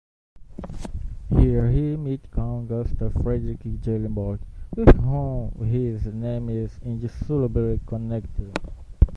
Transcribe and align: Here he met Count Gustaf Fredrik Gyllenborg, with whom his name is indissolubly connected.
Here 1.29 1.69
he 1.69 1.95
met 1.95 2.31
Count 2.31 2.67
Gustaf 2.69 3.13
Fredrik 3.21 3.59
Gyllenborg, 3.83 4.39
with 4.75 4.99
whom 4.99 5.51
his 5.67 6.07
name 6.07 6.49
is 6.49 6.71
indissolubly 6.83 7.79
connected. 7.85 8.51